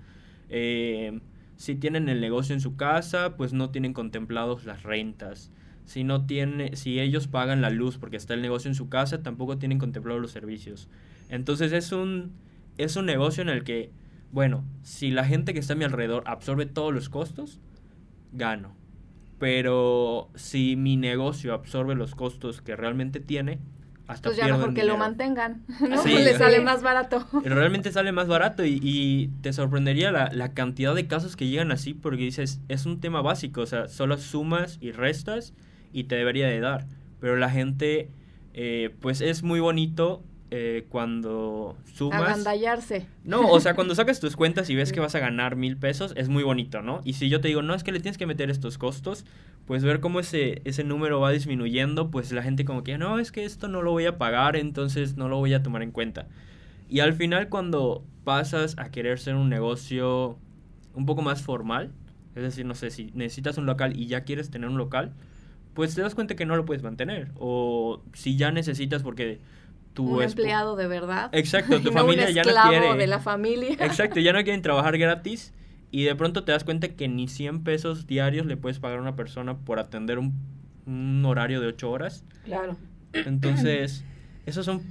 Eh, 0.48 1.20
si 1.56 1.74
tienen 1.74 2.08
el 2.08 2.20
negocio 2.20 2.54
en 2.54 2.60
su 2.60 2.76
casa, 2.76 3.36
pues 3.36 3.52
no 3.52 3.70
tienen 3.70 3.92
contemplados 3.92 4.64
las 4.64 4.82
rentas. 4.82 5.52
Si 5.84 6.04
no 6.04 6.26
tiene, 6.26 6.76
si 6.76 7.00
ellos 7.00 7.28
pagan 7.28 7.60
la 7.60 7.70
luz 7.70 7.98
porque 7.98 8.16
está 8.16 8.34
el 8.34 8.42
negocio 8.42 8.68
en 8.68 8.74
su 8.74 8.88
casa, 8.88 9.22
tampoco 9.22 9.58
tienen 9.58 9.78
contemplados 9.78 10.22
los 10.22 10.30
servicios. 10.30 10.88
Entonces 11.28 11.72
es 11.72 11.92
un 11.92 12.32
es 12.78 12.96
un 12.96 13.06
negocio 13.06 13.42
en 13.42 13.48
el 13.48 13.64
que, 13.64 13.90
bueno, 14.32 14.64
si 14.82 15.10
la 15.10 15.24
gente 15.24 15.52
que 15.52 15.60
está 15.60 15.74
a 15.74 15.76
mi 15.76 15.84
alrededor 15.84 16.22
absorbe 16.26 16.66
todos 16.66 16.92
los 16.94 17.08
costos, 17.08 17.60
gano. 18.32 18.74
pero 19.38 20.30
si 20.36 20.76
mi 20.76 20.96
negocio 20.96 21.52
absorbe 21.54 21.94
los 21.96 22.14
costos 22.14 22.62
que 22.62 22.76
realmente 22.76 23.20
tiene, 23.20 23.58
hasta 24.12 24.28
Pues 24.28 24.36
ya 24.36 24.46
mejor 24.46 24.74
que 24.74 24.84
lo 24.84 24.96
mantengan, 24.96 25.62
¿no? 25.88 26.02
Sí, 26.02 26.12
Le 26.14 26.36
sale 26.38 26.60
más 26.60 26.82
barato. 26.82 27.26
Realmente 27.44 27.92
sale 27.92 28.12
más 28.12 28.28
barato 28.28 28.64
y, 28.64 28.80
y 28.82 29.28
te 29.42 29.52
sorprendería 29.52 30.10
la, 30.10 30.30
la 30.32 30.52
cantidad 30.52 30.94
de 30.94 31.06
casos 31.06 31.36
que 31.36 31.48
llegan 31.48 31.72
así 31.72 31.94
porque 31.94 32.22
dices, 32.22 32.60
es 32.68 32.86
un 32.86 33.00
tema 33.00 33.20
básico, 33.22 33.62
o 33.62 33.66
sea, 33.66 33.88
solo 33.88 34.16
sumas 34.18 34.78
y 34.80 34.92
restas 34.92 35.52
y 35.92 36.04
te 36.04 36.16
debería 36.16 36.46
de 36.46 36.60
dar. 36.60 36.86
Pero 37.20 37.36
la 37.36 37.50
gente, 37.50 38.10
eh, 38.54 38.94
pues 39.00 39.20
es 39.20 39.42
muy 39.42 39.60
bonito 39.60 40.22
eh, 40.50 40.86
cuando 40.88 41.76
sumas... 41.94 42.20
Agandallarse. 42.20 43.06
No, 43.24 43.48
o 43.48 43.60
sea, 43.60 43.74
cuando 43.74 43.94
sacas 43.96 44.20
tus 44.20 44.36
cuentas 44.36 44.68
y 44.70 44.74
ves 44.74 44.92
que 44.92 45.00
vas 45.00 45.14
a 45.14 45.18
ganar 45.18 45.56
mil 45.56 45.76
pesos, 45.76 46.12
es 46.16 46.28
muy 46.28 46.42
bonito, 46.42 46.82
¿no? 46.82 47.00
Y 47.04 47.14
si 47.14 47.28
yo 47.28 47.40
te 47.40 47.48
digo, 47.48 47.62
no, 47.62 47.74
es 47.74 47.84
que 47.84 47.92
le 47.92 48.00
tienes 48.00 48.18
que 48.18 48.26
meter 48.26 48.50
estos 48.50 48.76
costos, 48.76 49.24
pues 49.66 49.84
ver 49.84 50.00
cómo 50.00 50.20
ese, 50.20 50.60
ese 50.64 50.84
número 50.84 51.20
va 51.20 51.30
disminuyendo, 51.30 52.10
pues 52.10 52.32
la 52.32 52.42
gente 52.42 52.64
como 52.64 52.82
que, 52.82 52.98
no, 52.98 53.18
es 53.18 53.32
que 53.32 53.44
esto 53.44 53.68
no 53.68 53.82
lo 53.82 53.92
voy 53.92 54.06
a 54.06 54.18
pagar, 54.18 54.56
entonces 54.56 55.16
no 55.16 55.28
lo 55.28 55.38
voy 55.38 55.54
a 55.54 55.62
tomar 55.62 55.82
en 55.82 55.92
cuenta. 55.92 56.26
Y 56.88 57.00
al 57.00 57.14
final 57.14 57.48
cuando 57.48 58.04
pasas 58.24 58.76
a 58.78 58.90
querer 58.90 59.18
ser 59.18 59.34
un 59.34 59.48
negocio 59.48 60.36
un 60.94 61.06
poco 61.06 61.22
más 61.22 61.42
formal, 61.42 61.90
es 62.34 62.42
decir, 62.42 62.66
no 62.66 62.74
sé, 62.74 62.90
si 62.90 63.10
necesitas 63.14 63.58
un 63.58 63.66
local 63.66 63.96
y 63.96 64.06
ya 64.06 64.24
quieres 64.24 64.50
tener 64.50 64.68
un 64.68 64.78
local, 64.78 65.12
pues 65.74 65.94
te 65.94 66.02
das 66.02 66.14
cuenta 66.14 66.34
que 66.34 66.44
no 66.46 66.56
lo 66.56 66.64
puedes 66.64 66.82
mantener. 66.82 67.30
O 67.38 68.02
si 68.12 68.36
ya 68.36 68.50
necesitas 68.50 69.02
porque 69.02 69.40
tu 69.94 70.16
un 70.16 70.22
empleado 70.22 70.76
de 70.76 70.86
verdad. 70.86 71.30
Exacto, 71.32 71.80
tu 71.80 71.90
no 71.92 72.00
familia 72.00 72.28
un 72.28 72.34
ya 72.34 72.42
no 72.42 72.50
esclavo 72.50 72.70
quiere. 72.70 72.96
de 72.96 73.06
la 73.06 73.20
familia. 73.20 73.76
Exacto, 73.80 74.20
ya 74.20 74.32
no 74.32 74.42
quieren 74.42 74.62
trabajar 74.62 74.98
gratis 74.98 75.52
y 75.92 76.02
de 76.02 76.16
pronto 76.16 76.42
te 76.42 76.50
das 76.50 76.64
cuenta 76.64 76.88
que 76.88 77.06
ni 77.06 77.28
100 77.28 77.62
pesos 77.62 78.08
diarios 78.08 78.46
le 78.46 78.56
puedes 78.56 78.80
pagar 78.80 78.98
a 78.98 79.02
una 79.02 79.14
persona 79.14 79.58
por 79.58 79.78
atender 79.78 80.18
un, 80.18 80.34
un 80.86 81.24
horario 81.24 81.60
de 81.60 81.68
8 81.68 81.88
horas. 81.88 82.24
Claro. 82.44 82.76
Entonces, 83.12 84.04
eso 84.46 84.64
son, 84.64 84.82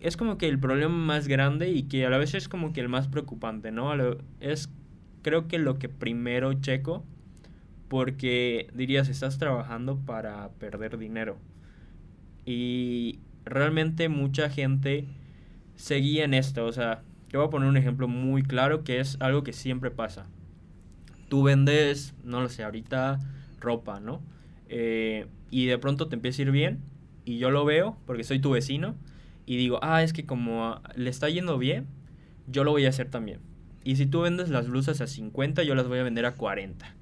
es 0.00 0.18
como 0.18 0.36
que 0.36 0.48
el 0.48 0.58
problema 0.58 0.94
más 0.94 1.28
grande 1.28 1.70
y 1.70 1.84
que 1.84 2.04
a 2.04 2.10
la 2.10 2.18
vez 2.18 2.34
es 2.34 2.48
como 2.48 2.74
que 2.74 2.82
el 2.82 2.90
más 2.90 3.08
preocupante, 3.08 3.70
¿no? 3.70 3.92
Es 4.40 4.68
creo 5.22 5.48
que 5.48 5.58
lo 5.58 5.78
que 5.78 5.88
primero 5.88 6.52
checo 6.52 7.04
porque 7.88 8.68
dirías, 8.74 9.08
estás 9.08 9.38
trabajando 9.38 9.96
para 9.96 10.50
perder 10.58 10.98
dinero. 10.98 11.38
Y 12.44 13.18
realmente 13.44 14.08
mucha 14.08 14.50
gente 14.50 15.06
seguía 15.74 16.24
en 16.24 16.34
esto. 16.34 16.66
O 16.66 16.72
sea, 16.72 17.02
te 17.30 17.36
voy 17.36 17.46
a 17.46 17.50
poner 17.50 17.68
un 17.68 17.76
ejemplo 17.76 18.08
muy 18.08 18.42
claro 18.42 18.84
que 18.84 19.00
es 19.00 19.16
algo 19.20 19.42
que 19.42 19.52
siempre 19.52 19.90
pasa. 19.90 20.26
Tú 21.28 21.42
vendes, 21.42 22.14
no 22.24 22.40
lo 22.40 22.48
sé, 22.48 22.64
ahorita 22.64 23.18
ropa, 23.60 24.00
¿no? 24.00 24.20
Eh, 24.68 25.26
y 25.50 25.66
de 25.66 25.78
pronto 25.78 26.08
te 26.08 26.16
empieza 26.16 26.42
a 26.42 26.46
ir 26.46 26.50
bien 26.50 26.80
y 27.24 27.38
yo 27.38 27.50
lo 27.50 27.64
veo 27.64 27.96
porque 28.06 28.24
soy 28.24 28.38
tu 28.38 28.50
vecino 28.50 28.94
y 29.46 29.56
digo, 29.56 29.78
ah, 29.82 30.02
es 30.02 30.12
que 30.12 30.26
como 30.26 30.80
le 30.94 31.08
está 31.10 31.28
yendo 31.28 31.56
bien, 31.58 31.86
yo 32.46 32.64
lo 32.64 32.70
voy 32.70 32.86
a 32.86 32.90
hacer 32.90 33.10
también. 33.10 33.40
Y 33.84 33.96
si 33.96 34.06
tú 34.06 34.20
vendes 34.20 34.50
las 34.50 34.68
blusas 34.68 35.00
a 35.00 35.06
50, 35.06 35.62
yo 35.62 35.74
las 35.74 35.88
voy 35.88 35.98
a 35.98 36.02
vender 36.02 36.26
a 36.26 36.34
40. 36.34 36.94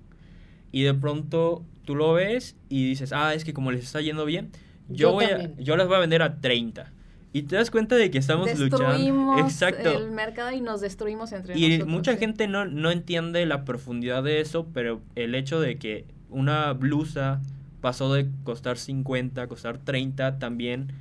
Y 0.70 0.82
de 0.82 0.94
pronto 0.94 1.64
tú 1.84 1.96
lo 1.96 2.12
ves 2.12 2.56
y 2.68 2.88
dices, 2.88 3.12
ah, 3.12 3.34
es 3.34 3.44
que 3.44 3.52
como 3.52 3.72
les 3.72 3.82
está 3.82 4.00
yendo 4.00 4.24
bien, 4.24 4.50
yo, 4.88 5.08
Yo 5.08 5.12
voy 5.12 5.24
a, 5.24 5.56
yo 5.56 5.76
las 5.76 5.88
voy 5.88 5.96
a 5.96 6.00
vender 6.00 6.22
a 6.22 6.40
30. 6.40 6.92
Y 7.36 7.42
te 7.42 7.56
das 7.56 7.70
cuenta 7.70 7.96
de 7.96 8.10
que 8.10 8.16
estamos 8.16 8.48
luchando. 8.58 8.88
Destruimos 8.92 9.40
Exacto. 9.40 9.90
el 9.90 10.10
mercado 10.10 10.52
y 10.52 10.62
nos 10.62 10.80
destruimos 10.80 11.32
entre 11.32 11.58
Y 11.58 11.68
nosotros. 11.68 11.88
mucha 11.88 12.12
sí. 12.12 12.18
gente 12.18 12.48
no, 12.48 12.64
no 12.64 12.90
entiende 12.90 13.44
la 13.44 13.66
profundidad 13.66 14.22
de 14.22 14.40
eso, 14.40 14.68
pero 14.72 15.02
el 15.16 15.34
hecho 15.34 15.60
de 15.60 15.76
que 15.76 16.06
una 16.30 16.72
blusa 16.72 17.42
pasó 17.82 18.10
de 18.14 18.30
costar 18.42 18.78
50 18.78 19.42
a 19.42 19.46
costar 19.48 19.76
30, 19.76 20.38
también 20.38 20.92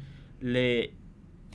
le 0.41 0.91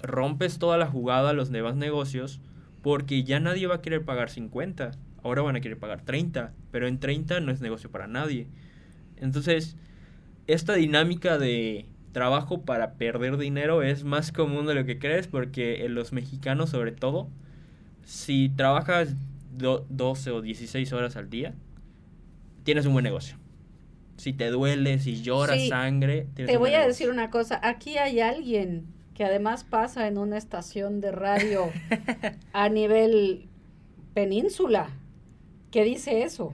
rompes 0.03 0.59
toda 0.59 0.79
la 0.79 0.87
jugada 0.87 1.29
a 1.29 1.33
los 1.35 1.51
demás 1.51 1.77
negocios 1.77 2.41
porque 2.81 3.23
ya 3.23 3.39
nadie 3.39 3.67
va 3.67 3.75
a 3.75 3.83
querer 3.83 4.07
pagar 4.07 4.31
50, 4.31 4.93
ahora 5.23 5.43
van 5.43 5.57
a 5.57 5.61
querer 5.61 5.79
pagar 5.79 6.01
30, 6.01 6.55
pero 6.71 6.89
en 6.89 6.99
30 6.99 7.41
no 7.41 7.53
es 7.53 7.61
negocio 7.61 7.91
para 7.91 8.07
nadie. 8.07 8.47
Entonces, 9.19 9.77
esta 10.47 10.73
dinámica 10.73 11.37
de 11.37 11.85
trabajo 12.13 12.63
para 12.63 12.95
perder 12.95 13.37
dinero 13.37 13.83
es 13.83 14.05
más 14.05 14.33
común 14.33 14.67
de 14.67 14.75
lo 14.75 14.85
que 14.85 14.99
crees 14.99 15.27
porque 15.29 15.85
en 15.85 15.95
los 15.95 16.13
mexicanos 16.13 16.71
sobre 16.71 16.93
todo, 16.93 17.29
si 18.05 18.49
trabajas 18.49 19.15
do- 19.57 19.87
12 19.89 20.31
o 20.31 20.41
16 20.43 20.93
horas 20.93 21.17
al 21.17 21.31
día, 21.31 21.55
tienes 22.65 22.87
un 22.87 22.93
buen 22.93 23.05
negocio. 23.05 23.37
Si 24.17 24.33
te 24.33 24.51
duele, 24.51 24.99
si 24.99 25.23
lloras 25.23 25.59
Sí, 25.61 25.69
sangre, 25.69 26.27
Te 26.35 26.57
voy 26.57 26.75
a 26.75 26.87
decir 26.87 27.09
una 27.11 27.31
cosa, 27.31 27.59
aquí 27.63 27.97
hay 27.97 28.21
alguien 28.21 28.85
que 29.15 29.25
además 29.25 29.65
pasa 29.65 30.09
en 30.09 30.19
una 30.19 30.37
estación 30.37 31.01
de 31.01 31.13
radio 31.13 31.71
a 32.53 32.69
nivel 32.69 33.47
península 34.15 34.91
que 35.71 35.85
dice 35.85 36.23
eso. 36.23 36.53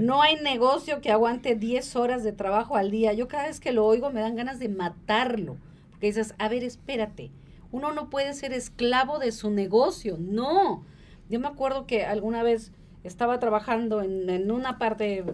No 0.00 0.22
hay 0.22 0.36
negocio 0.36 1.00
que 1.00 1.10
aguante 1.10 1.54
10 1.54 1.96
horas 1.96 2.24
de 2.24 2.32
trabajo 2.32 2.76
al 2.76 2.90
día. 2.90 3.12
Yo 3.12 3.28
cada 3.28 3.46
vez 3.46 3.60
que 3.60 3.72
lo 3.72 3.84
oigo 3.86 4.10
me 4.10 4.20
dan 4.20 4.36
ganas 4.36 4.58
de 4.58 4.68
matarlo. 4.68 5.56
Porque 5.90 6.06
dices, 6.06 6.34
a 6.38 6.48
ver, 6.48 6.64
espérate, 6.64 7.30
uno 7.72 7.92
no 7.92 8.10
puede 8.10 8.34
ser 8.34 8.52
esclavo 8.52 9.18
de 9.18 9.32
su 9.32 9.50
negocio. 9.50 10.16
No. 10.18 10.84
Yo 11.28 11.40
me 11.40 11.48
acuerdo 11.48 11.86
que 11.86 12.04
alguna 12.04 12.42
vez 12.42 12.72
estaba 13.04 13.38
trabajando 13.38 14.02
en, 14.02 14.28
en 14.30 14.50
una 14.50 14.78
parte 14.78 15.24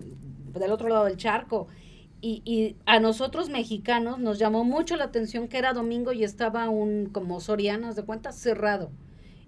del 0.53 0.73
otro 0.73 0.89
lado 0.89 1.05
del 1.05 1.17
charco 1.17 1.67
y, 2.21 2.41
y 2.47 2.77
a 2.87 3.01
nosotros 3.01 3.51
mexicanos 3.51 4.19
nos 4.19 4.39
llamó 4.39 4.65
mucho 4.65 4.97
la 4.97 5.05
atención 5.05 5.47
que 5.47 5.59
era 5.59 5.75
domingo 5.75 6.11
y 6.13 6.25
estaba 6.25 6.71
un, 6.71 7.11
como 7.13 7.39
Sorianas 7.39 7.97
de 7.97 8.05
cuenta, 8.05 8.33
cerrado. 8.33 8.91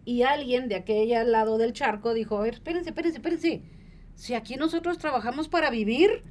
Y 0.05 0.23
alguien 0.23 0.69
de 0.69 0.75
aquel 0.75 1.33
lado 1.33 1.57
del 1.57 1.73
charco 1.73 2.13
dijo, 2.13 2.37
a 2.37 2.43
ver, 2.43 2.55
espérense, 2.55 2.91
espérense, 2.91 3.17
espérense. 3.17 3.63
Si 4.17 4.35
aquí 4.35 4.57
nosotros 4.57 4.99
trabajamos 4.99 5.49
para 5.49 5.71
vivir, 5.71 6.23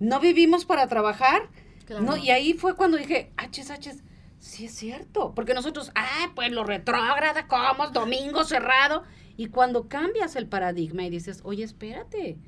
no 0.00 0.18
vivimos 0.18 0.64
para 0.64 0.88
trabajar. 0.88 1.48
Claro. 1.86 2.02
No, 2.02 2.16
y 2.16 2.30
ahí 2.30 2.54
fue 2.54 2.74
cuando 2.74 2.96
dije, 2.96 3.30
hachis, 3.36 3.70
hachis, 3.70 4.02
sí 4.38 4.64
es 4.64 4.74
cierto. 4.74 5.34
Porque 5.34 5.54
nosotros, 5.54 5.92
ah, 5.94 6.32
pues 6.34 6.50
lo 6.50 6.64
retrógrada, 6.64 7.46
¿cómo? 7.46 7.84
es 7.84 7.92
Domingo 7.92 8.42
cerrado. 8.42 9.04
Y 9.36 9.46
cuando 9.46 9.88
cambias 9.88 10.34
el 10.34 10.48
paradigma 10.48 11.04
y 11.04 11.10
dices, 11.10 11.40
oye, 11.44 11.62
espérate, 11.62 12.38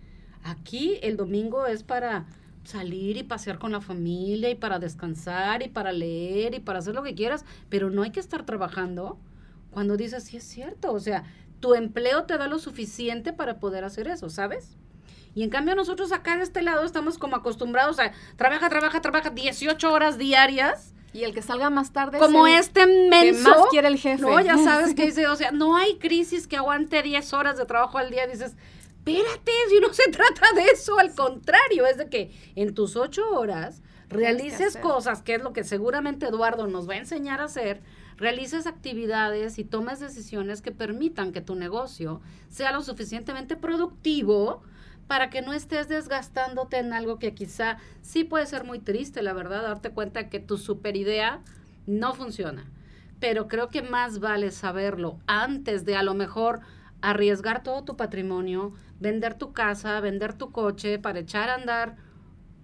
aquí 0.43 0.99
el 1.03 1.17
domingo 1.17 1.67
es 1.67 1.83
para 1.83 2.27
salir 2.65 3.17
y 3.19 3.23
pasear 3.23 3.59
con 3.59 3.73
la 3.73 3.81
familia 3.81 4.51
y 4.51 4.55
para 4.55 4.79
descansar 4.79 5.63
y 5.63 5.69
para 5.69 5.93
leer 5.93 6.55
y 6.55 6.61
para 6.61 6.79
hacer 6.79 6.95
lo 6.95 7.03
que 7.03 7.15
quieras, 7.15 7.45
pero 7.69 7.91
no 7.91 8.03
hay 8.03 8.11
que 8.11 8.21
estar 8.21 8.45
trabajando. 8.47 9.19
Cuando 9.71 9.97
dices, 9.97 10.25
sí 10.25 10.37
es 10.37 10.45
cierto, 10.45 10.93
o 10.93 11.01
sea, 11.01 11.25
tu 11.65 11.73
empleo 11.73 12.25
te 12.25 12.37
da 12.37 12.47
lo 12.47 12.59
suficiente 12.59 13.33
para 13.33 13.59
poder 13.59 13.85
hacer 13.85 14.07
eso, 14.07 14.29
¿sabes? 14.29 14.77
Y 15.35 15.43
en 15.45 15.49
cambio 15.49 15.75
nosotros 15.75 16.13
acá 16.13 16.37
de 16.37 16.43
este 16.43 16.61
lado 16.61 16.85
estamos 16.85 17.17
como 17.17 17.37
acostumbrados 17.37 17.99
a 17.99 18.13
trabaja, 18.37 18.69
trabaja, 18.69 19.01
trabaja 19.01 19.31
18 19.31 19.91
horas 19.91 20.19
diarias, 20.19 20.93
Y 21.15 21.25
el 21.25 21.33
que 21.33 21.41
salga 21.41 21.71
más 21.71 21.91
tarde 21.91 22.19
como 22.19 22.47
es 22.47 22.53
el 22.53 22.61
este 22.61 22.81
que 22.81 23.09
menso. 23.09 23.49
más 23.49 23.69
quiere 23.71 23.89
el 23.89 23.97
jefe. 23.97 24.21
No, 24.21 24.39
ya 24.43 24.59
sabes 24.59 24.95
que 24.97 25.07
dice, 25.07 25.27
o 25.27 25.37
sea, 25.37 25.53
no 25.53 25.75
hay 25.75 25.97
crisis 25.97 26.47
que 26.47 26.59
aguante 26.59 27.03
10 27.03 27.33
horas 27.33 27.57
de 27.57 27.65
trabajo 27.65 27.97
al 27.97 28.11
día. 28.11 28.27
Dices, 28.27 28.57
espérate, 28.99 29.53
si 29.71 29.81
no 29.81 29.91
se 29.95 30.11
trata 30.11 30.53
de 30.55 30.65
eso, 30.67 30.99
al 30.99 31.15
contrario, 31.15 31.87
es 31.87 31.97
de 31.97 32.11
que 32.11 32.31
en 32.57 32.75
tus 32.75 32.95
8 32.95 33.31
horas 33.31 33.81
realices 34.11 34.77
cosas, 34.77 35.23
que 35.23 35.37
es 35.37 35.43
lo 35.43 35.55
que 35.55 35.65
seguramente 35.65 36.27
Eduardo 36.27 36.67
nos 36.67 36.87
va 36.87 36.93
a 36.93 36.99
enseñar 36.99 37.41
a 37.41 37.45
hacer, 37.45 37.81
realices 38.17 38.67
actividades 38.67 39.59
y 39.59 39.65
tomes 39.65 40.01
decisiones 40.01 40.63
que 40.63 40.73
permitan 40.73 41.33
que 41.33 41.41
tu 41.41 41.55
negocio 41.55 42.21
sea 42.49 42.73
lo 42.73 42.83
suficientemente 42.83 43.57
productivo 43.57 44.63
para 45.07 45.31
que 45.31 45.43
no 45.43 45.53
estés 45.53 45.89
desgastándote 45.89 46.79
en 46.79 46.93
algo 46.93 47.19
que 47.19 47.35
quizá 47.35 47.79
sí 48.01 48.25
puede 48.25 48.47
ser 48.47 48.65
muy 48.65 48.79
triste, 48.79 49.23
la 49.23 49.33
verdad, 49.33 49.63
darte 49.63 49.91
cuenta 49.91 50.29
que 50.29 50.41
tu 50.41 50.57
super 50.57 50.97
idea 50.97 51.41
no 51.87 52.15
funciona. 52.15 52.71
Pero 53.21 53.49
creo 53.49 53.69
que 53.69 53.83
más 53.83 54.19
vale 54.19 54.51
saberlo 54.51 55.19
antes 55.27 55.85
de 55.85 55.97
a 55.97 56.03
lo 56.03 56.15
mejor 56.15 56.61
arriesgar 57.03 57.63
todo 57.63 57.85
tu 57.85 57.97
patrimonio, 57.97 58.73
vender 58.99 59.35
tu 59.35 59.53
casa, 59.53 60.01
vender 60.01 60.33
tu 60.33 60.53
coche 60.53 60.99
para 60.99 61.21
echar 61.21 61.51
a 61.51 61.55
andar 61.55 61.97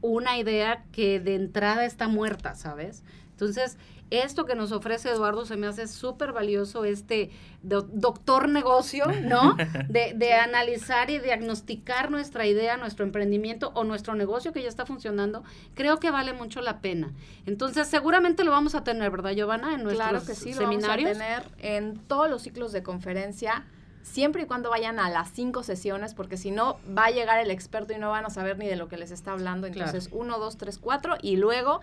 una 0.00 0.38
idea 0.38 0.84
que 0.92 1.20
de 1.20 1.34
entrada 1.34 1.84
está 1.84 2.08
muerta, 2.08 2.54
¿sabes? 2.54 3.04
Entonces, 3.32 3.76
esto 4.10 4.44
que 4.44 4.54
nos 4.54 4.72
ofrece 4.72 5.10
Eduardo 5.10 5.46
se 5.46 5.56
me 5.56 5.66
hace 5.66 5.86
súper 5.86 6.32
valioso, 6.32 6.84
este 6.84 7.30
do- 7.62 7.82
doctor 7.82 8.48
negocio, 8.48 9.04
¿no? 9.24 9.56
De, 9.88 10.12
de 10.14 10.34
analizar 10.34 11.10
y 11.10 11.18
diagnosticar 11.18 12.10
nuestra 12.10 12.46
idea, 12.46 12.76
nuestro 12.76 13.04
emprendimiento 13.04 13.70
o 13.74 13.84
nuestro 13.84 14.14
negocio 14.14 14.52
que 14.52 14.62
ya 14.62 14.68
está 14.68 14.84
funcionando, 14.86 15.42
creo 15.74 15.98
que 15.98 16.10
vale 16.10 16.32
mucho 16.32 16.60
la 16.60 16.80
pena. 16.80 17.12
Entonces, 17.46 17.86
seguramente 17.88 18.44
lo 18.44 18.50
vamos 18.50 18.74
a 18.74 18.84
tener, 18.84 19.10
¿verdad, 19.10 19.30
Giovanna? 19.32 19.74
En 19.74 19.82
nuestros 19.84 20.08
Claro 20.08 20.24
que 20.26 20.34
sí, 20.34 20.50
lo 20.54 20.60
seminarios. 20.62 21.16
vamos 21.18 21.22
a 21.32 21.40
tener 21.42 21.64
en 21.64 21.96
todos 21.98 22.28
los 22.28 22.42
ciclos 22.42 22.72
de 22.72 22.82
conferencia. 22.82 23.64
siempre 24.02 24.42
y 24.42 24.46
cuando 24.46 24.70
vayan 24.70 24.98
a 24.98 25.10
las 25.10 25.30
cinco 25.30 25.62
sesiones, 25.62 26.14
porque 26.14 26.36
si 26.36 26.50
no, 26.50 26.78
va 26.96 27.04
a 27.06 27.10
llegar 27.10 27.38
el 27.38 27.50
experto 27.50 27.92
y 27.92 27.98
no 27.98 28.10
van 28.10 28.24
a 28.24 28.30
saber 28.30 28.58
ni 28.58 28.66
de 28.66 28.74
lo 28.76 28.88
que 28.88 28.96
les 28.96 29.10
está 29.10 29.32
hablando. 29.32 29.66
Entonces, 29.66 30.08
uno, 30.10 30.38
dos, 30.38 30.56
tres, 30.56 30.78
cuatro, 30.78 31.16
y 31.20 31.36
luego 31.36 31.80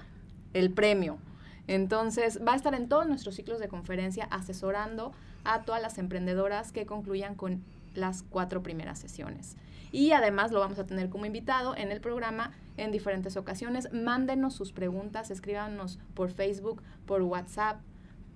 el 0.54 0.72
premio. 0.72 1.20
Entonces, 1.68 2.40
va 2.46 2.54
a 2.54 2.56
estar 2.56 2.74
en 2.74 2.88
todos 2.88 3.08
nuestros 3.08 3.36
ciclos 3.36 3.60
de 3.60 3.68
conferencia 3.68 4.26
asesorando 4.32 5.12
a 5.44 5.64
todas 5.64 5.82
las 5.82 5.98
emprendedoras 5.98 6.72
que 6.72 6.86
concluyan 6.86 7.36
con 7.36 7.64
las 7.94 8.24
cuatro 8.24 8.64
primeras 8.64 9.00
sesiones. 9.00 9.58
Y 9.92 10.12
además 10.12 10.52
lo 10.52 10.60
vamos 10.60 10.80
a 10.80 10.86
tener 10.86 11.10
como 11.10 11.26
invitado 11.26 11.76
en 11.76 11.92
el 11.92 12.02
programa 12.02 12.52
en 12.78 12.92
diferentes 12.92 13.38
ocasiones. 13.38 13.92
Mándenos 13.94 14.54
sus 14.54 14.72
preguntas, 14.72 15.32
escríbanos 15.32 16.00
por 16.14 16.32
Facebook, 16.32 16.82
por 17.06 17.22
WhatsApp, 17.22 17.80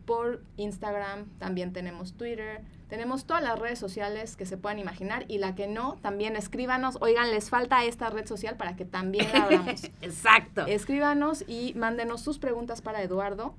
por 0.06 0.44
Instagram, 0.58 1.26
también 1.40 1.74
tenemos 1.74 2.14
Twitter, 2.14 2.62
tenemos 2.90 3.26
todas 3.26 3.42
las 3.42 3.58
redes 3.58 3.80
sociales 3.80 4.36
que 4.36 4.46
se 4.46 4.58
puedan 4.58 4.78
imaginar 4.78 5.26
y 5.28 5.38
la 5.38 5.56
que 5.56 5.68
no, 5.68 5.98
también 6.02 6.36
escríbanos. 6.36 6.98
Oigan, 7.00 7.32
les 7.32 7.50
falta 7.50 7.86
esta 7.86 8.10
red 8.10 8.26
social 8.28 8.58
para 8.58 8.76
que 8.76 8.84
también 8.84 9.32
la 9.32 9.44
abramos. 9.44 9.84
Exacto. 10.02 10.66
Escríbanos 10.68 11.46
y 11.48 11.74
mándenos 11.76 12.22
sus 12.22 12.38
preguntas 12.38 12.82
para 12.82 13.02
Eduardo 13.02 13.56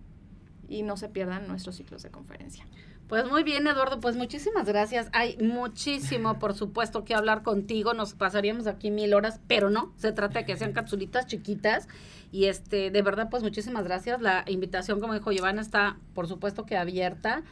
y 0.68 0.82
no 0.82 0.96
se 0.96 1.08
pierdan 1.08 1.49
nuestros 1.49 1.76
ciclos 1.76 2.02
de 2.02 2.11
conferencia. 2.11 2.66
Pues 3.12 3.28
muy 3.28 3.42
bien, 3.42 3.66
Eduardo, 3.66 4.00
pues 4.00 4.16
muchísimas 4.16 4.64
gracias. 4.64 5.11
Hay 5.12 5.37
muchísimo, 5.37 6.38
por 6.38 6.54
supuesto, 6.54 7.04
que 7.04 7.14
hablar 7.14 7.42
contigo. 7.42 7.92
Nos 7.92 8.14
pasaríamos 8.14 8.66
aquí 8.66 8.90
mil 8.90 9.12
horas, 9.12 9.38
pero 9.47 9.69
no, 9.69 9.92
se 9.99 10.12
trata 10.12 10.38
de 10.38 10.47
que 10.47 10.57
sean 10.57 10.73
capsulitas 10.73 11.26
chiquitas. 11.26 11.88
Y 12.31 12.47
este, 12.47 12.90
de 12.90 13.02
verdad, 13.02 13.28
pues 13.31 13.42
muchísimas 13.42 13.85
gracias. 13.85 14.23
La 14.23 14.45
invitación, 14.47 14.99
como 14.99 15.12
dijo 15.12 15.31
Giovanna, 15.31 15.61
está, 15.61 15.99
por 16.14 16.26
supuesto, 16.26 16.64
que 16.64 16.78
abierta. 16.78 17.42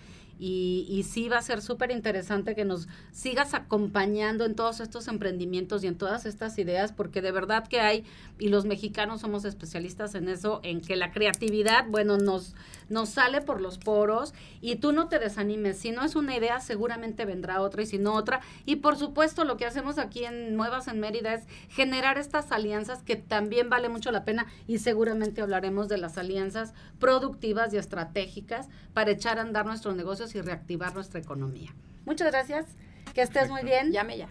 Y, 0.43 1.05
sí 1.07 1.29
va 1.29 1.37
a 1.37 1.43
ser 1.43 1.61
súper 1.61 1.91
interesante 1.91 2.55
que 2.55 2.65
nos 2.65 2.89
sigas 3.13 3.53
acompañando 3.53 4.47
en 4.47 4.55
todos 4.55 4.81
estos 4.81 5.07
emprendimientos 5.09 5.85
y 5.85 5.87
en 5.87 5.97
todas 5.97 6.25
estas 6.25 6.59
ideas, 6.59 6.93
porque 6.93 7.21
de 7.21 7.31
verdad 7.31 7.69
que 7.69 7.81
hay, 7.81 8.05
y 8.39 8.49
los 8.49 8.65
mexicanos 8.65 9.21
somos 9.21 9.45
especialistas 9.45 10.15
en 10.15 10.29
eso, 10.29 10.61
en 10.63 10.81
que 10.81 10.97
la 10.97 11.13
creatividad, 11.13 11.85
bueno, 11.89 12.17
nos, 12.17 12.55
nos 12.89 13.11
sale 13.11 13.43
por 13.43 13.61
los 13.61 13.77
poros 13.77 14.33
y 14.63 14.77
tú 14.77 14.93
no 14.93 15.09
te 15.09 15.19
desanimes. 15.19 15.77
Si 15.77 15.91
no 15.91 16.05
es 16.05 16.17
una 16.17 16.35
idea, 16.35 16.61
seguramente 16.61 17.27
vendrá 17.27 17.61
otra 17.61 17.83
y 17.83 17.87
si 17.87 17.99
no 17.99 18.15
otra. 18.15 18.41
Y 18.65 18.77
por 18.77 18.97
supuesto, 18.97 19.45
lo 19.45 19.59
que 19.59 19.67
hacemos 19.67 19.99
aquí 19.99 20.25
en 20.25 20.57
Nuevas 20.57 20.89
en 20.89 21.01
Mérida 21.01 21.35
es 21.35 21.45
generar 21.69 22.17
estas 22.17 22.51
alianzas 22.51 23.03
que 23.03 23.17
también 23.17 23.69
vale 23.69 23.91
mucho 23.91 24.11
la 24.11 24.25
pena 24.25 24.47
y 24.67 24.79
seguramente 24.79 25.43
hablaremos 25.43 25.89
de 25.89 25.99
las 25.99 26.17
alianzas 26.17 26.73
productivas 26.99 27.75
y 27.75 27.77
estratégicas 27.77 28.69
para 28.95 29.11
echar 29.11 29.39
a 29.39 29.43
andar 29.43 29.67
nuestros 29.67 29.97
negocios 29.97 30.30
y 30.35 30.41
reactivar 30.41 30.95
nuestra 30.95 31.21
economía. 31.21 31.73
Muchas 32.07 32.31
gracias. 32.31 32.67
Que 33.15 33.23
estés 33.23 33.49
muy 33.51 33.63
bien. 33.65 33.91
Llame 33.93 34.17
ya. 34.19 34.29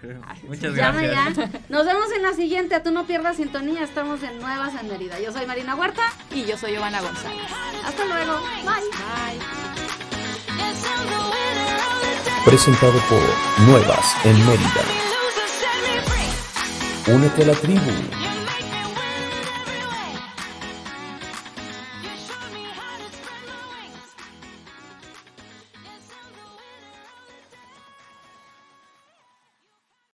Muchas 0.47 0.73
Llame 0.73 1.07
gracias. 1.07 1.51
ya. 1.51 1.59
Nos 1.69 1.85
vemos 1.85 2.05
en 2.15 2.21
la 2.23 2.33
siguiente. 2.33 2.79
Tú 2.79 2.91
no 2.91 3.05
pierdas 3.05 3.35
sintonía. 3.35 3.83
Estamos 3.83 4.23
en 4.23 4.39
Nuevas 4.39 4.73
en 4.79 4.87
Mérida. 4.87 5.19
Yo 5.19 5.33
soy 5.33 5.45
Marina 5.45 5.75
Huerta. 5.75 6.03
Y 6.33 6.45
yo 6.45 6.57
soy 6.57 6.71
Giovanna 6.73 7.01
González. 7.01 7.41
Hasta 7.85 8.05
luego. 8.05 8.39
Bye. 8.63 8.89
Bye. 8.91 9.39
Presentado 12.45 12.93
por 13.09 13.65
Nuevas 13.67 14.15
en 14.25 14.45
Mérida. 14.45 14.83
Únete 17.07 17.43
a 17.43 17.45
la 17.47 17.53
tribu. 17.53 17.91